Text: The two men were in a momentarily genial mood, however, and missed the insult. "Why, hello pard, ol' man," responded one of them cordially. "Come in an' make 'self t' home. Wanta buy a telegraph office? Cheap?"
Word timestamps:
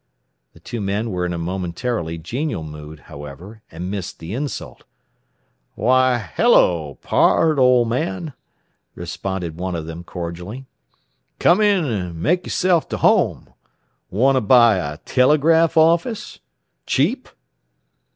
The 0.53 0.59
two 0.59 0.81
men 0.81 1.11
were 1.11 1.27
in 1.27 1.31
a 1.31 1.37
momentarily 1.37 2.17
genial 2.17 2.63
mood, 2.63 3.01
however, 3.01 3.61
and 3.69 3.91
missed 3.91 4.17
the 4.17 4.33
insult. 4.33 4.83
"Why, 5.75 6.17
hello 6.17 6.95
pard, 7.03 7.59
ol' 7.59 7.85
man," 7.85 8.33
responded 8.95 9.59
one 9.59 9.75
of 9.75 9.85
them 9.85 10.03
cordially. 10.03 10.65
"Come 11.37 11.61
in 11.61 11.85
an' 11.85 12.19
make 12.19 12.49
'self 12.49 12.89
t' 12.89 12.97
home. 12.97 13.53
Wanta 14.09 14.41
buy 14.41 14.77
a 14.77 14.97
telegraph 15.05 15.77
office? 15.77 16.39
Cheap?" 16.87 17.29